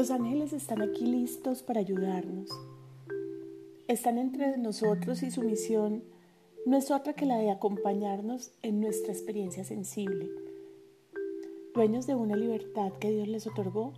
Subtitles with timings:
[0.00, 2.48] Los ángeles están aquí listos para ayudarnos.
[3.86, 6.02] Están entre nosotros y su misión
[6.64, 10.30] no es otra que la de acompañarnos en nuestra experiencia sensible.
[11.74, 13.92] Dueños de una libertad que Dios les otorgó,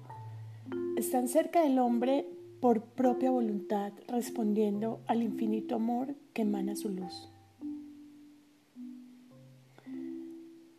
[0.97, 2.27] están cerca del hombre
[2.61, 7.31] por propia voluntad, respondiendo al infinito amor que emana su luz.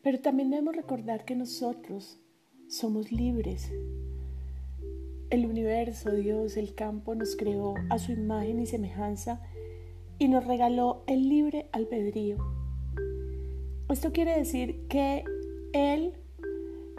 [0.02, 2.20] Pero también debemos recordar que nosotros
[2.68, 3.71] somos libres
[5.34, 9.41] el universo, Dios, el campo nos creó a su imagen y semejanza
[10.20, 12.38] y nos regaló el libre albedrío.
[13.90, 15.24] Esto quiere decir que
[15.74, 16.14] Él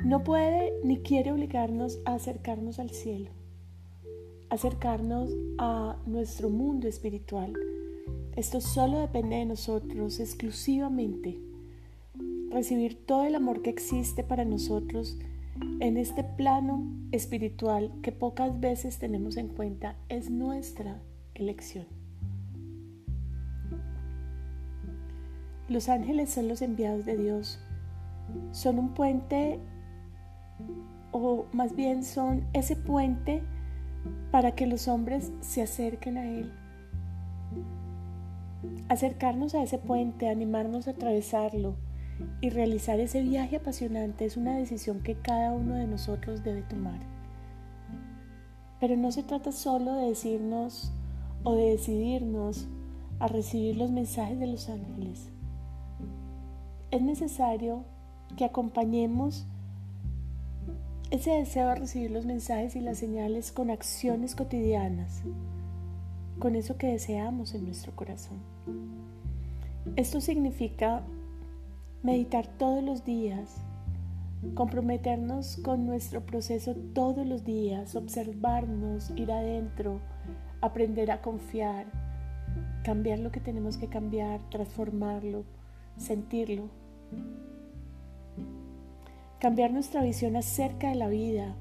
[0.04, 3.30] no puede ni quiere obligarnos a acercarnos al cielo,
[4.50, 7.52] acercarnos a nuestro mundo espiritual.
[8.34, 11.38] Esto solo depende de nosotros exclusivamente.
[12.50, 15.20] Recibir todo el amor que existe para nosotros
[15.80, 21.00] en este plano espiritual que pocas veces tenemos en cuenta es nuestra
[21.34, 21.86] elección.
[25.68, 27.58] Los ángeles son los enviados de Dios.
[28.52, 29.60] Son un puente,
[31.12, 33.42] o más bien son ese puente
[34.30, 36.52] para que los hombres se acerquen a Él.
[38.88, 41.76] Acercarnos a ese puente, animarnos a atravesarlo,
[42.40, 47.00] y realizar ese viaje apasionante es una decisión que cada uno de nosotros debe tomar.
[48.80, 50.92] Pero no se trata solo de decirnos
[51.42, 52.66] o de decidirnos
[53.18, 55.28] a recibir los mensajes de los ángeles.
[56.90, 57.84] Es necesario
[58.36, 59.46] que acompañemos
[61.10, 65.22] ese deseo de recibir los mensajes y las señales con acciones cotidianas,
[66.38, 68.38] con eso que deseamos en nuestro corazón.
[69.96, 71.02] Esto significa
[72.04, 73.56] meditar todos los días,
[74.54, 80.00] comprometernos con nuestro proceso todos los días, observarnos, ir adentro,
[80.60, 81.86] aprender a confiar,
[82.84, 85.44] cambiar lo que tenemos que cambiar, transformarlo,
[85.96, 86.68] sentirlo.
[89.40, 91.54] Cambiar nuestra visión acerca de la vida,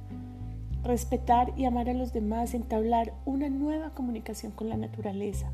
[0.84, 5.50] respetar y amar a los demás, entablar una nueva comunicación con la naturaleza.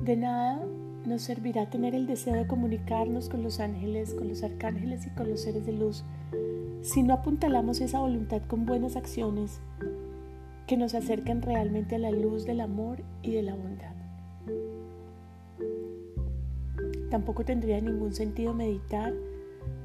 [0.00, 0.66] De nada
[1.06, 5.28] nos servirá tener el deseo de comunicarnos con los ángeles, con los arcángeles y con
[5.28, 6.04] los seres de luz
[6.82, 9.60] si no apuntalamos esa voluntad con buenas acciones
[10.66, 13.94] que nos acerquen realmente a la luz del amor y de la bondad.
[17.08, 19.12] Tampoco tendría ningún sentido meditar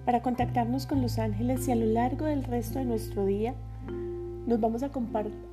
[0.05, 3.53] para contactarnos con los ángeles si a lo largo del resto de nuestro día
[4.47, 4.91] nos vamos a,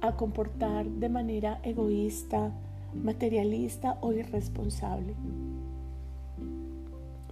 [0.00, 2.52] a comportar de manera egoísta,
[2.94, 5.14] materialista o irresponsable.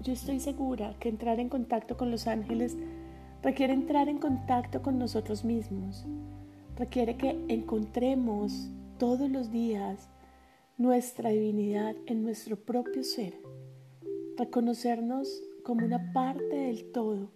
[0.02, 2.76] Yo estoy segura que entrar en contacto con los ángeles
[3.40, 6.04] requiere entrar en contacto con nosotros mismos.
[6.76, 8.68] Requiere que encontremos
[8.98, 10.10] todos los días
[10.76, 13.38] nuestra divinidad en nuestro propio ser.
[14.36, 17.30] Reconocernos como una parte del todo,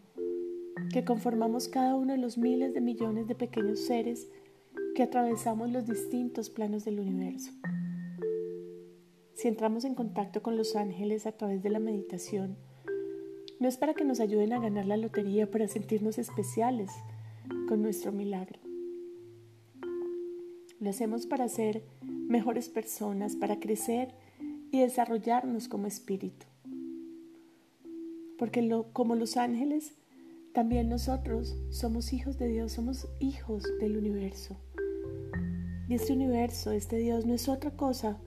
[0.92, 4.28] que conformamos cada uno de los miles de millones de pequeños seres
[4.96, 7.52] que atravesamos los distintos planos del universo.
[9.36, 12.56] Si entramos en contacto con los ángeles a través de la meditación,
[13.60, 16.90] no es para que nos ayuden a ganar la lotería para sentirnos especiales
[17.68, 18.58] con nuestro milagro.
[20.80, 24.14] Lo hacemos para ser mejores personas, para crecer
[24.72, 26.46] y desarrollarnos como espíritu.
[28.38, 29.92] Porque como los ángeles,
[30.54, 34.56] también nosotros somos hijos de Dios, somos hijos del universo.
[35.90, 38.18] Y este universo, este Dios, no es otra cosa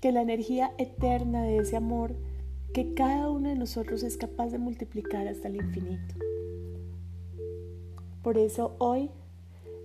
[0.00, 2.14] que la energía eterna de ese amor
[2.72, 6.14] que cada uno de nosotros es capaz de multiplicar hasta el infinito.
[8.22, 9.10] Por eso hoy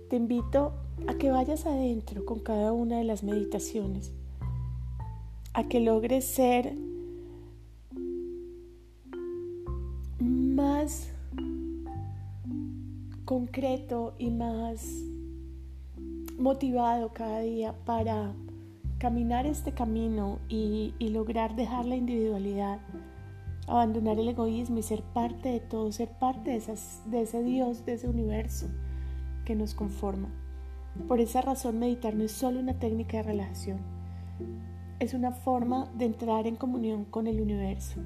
[0.08, 0.72] te invito
[1.06, 4.12] a que vayas adentro con cada una de las meditaciones,
[5.52, 6.74] a que logres ser
[10.20, 11.08] más
[13.24, 14.86] concreto y más
[16.38, 18.32] motivado cada día para
[18.98, 22.78] caminar este camino y, lograr dejar la individualidad,
[23.66, 27.94] abandonar el egoísmo y ser parte de todo, ser parte de, de ese Dios, de
[27.94, 28.68] ese universo
[29.44, 30.28] que nos conforma.
[31.08, 33.78] Por esa razón meditar no es solo una técnica de relajación,
[34.98, 38.00] es una forma de entrar en comunión con el universo.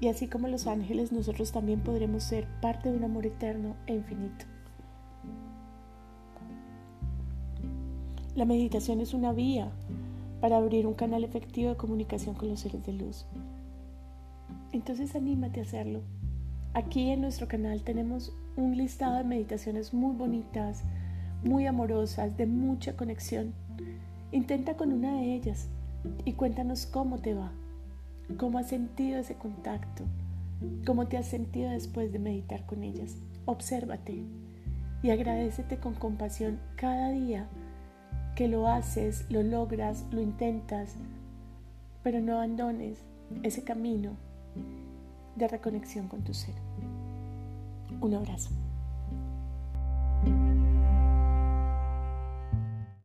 [0.00, 3.94] Y así como los ángeles, nosotros también podremos ser parte de un amor eterno e
[3.94, 4.46] infinito.
[8.38, 9.68] La meditación es una vía
[10.40, 13.26] para abrir un canal efectivo de comunicación con los seres de luz.
[14.70, 16.02] Entonces anímate a hacerlo.
[16.72, 20.84] Aquí en nuestro canal tenemos un listado de meditaciones muy bonitas,
[21.42, 23.54] muy amorosas, de mucha conexión.
[24.30, 25.66] Intenta con una de ellas
[26.24, 27.50] y cuéntanos cómo te va,
[28.36, 30.04] cómo has sentido ese contacto,
[30.86, 33.16] cómo te has sentido después de meditar con ellas.
[33.46, 34.22] Obsérvate
[35.02, 37.48] y agradecete con compasión cada día
[38.38, 40.94] que lo haces, lo logras, lo intentas,
[42.04, 42.98] pero no abandones
[43.42, 44.12] ese camino
[45.34, 46.54] de reconexión con tu ser.
[48.00, 48.50] Un abrazo.